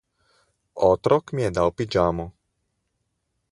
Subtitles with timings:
[0.87, 2.25] Otrok mi je dal pižamo.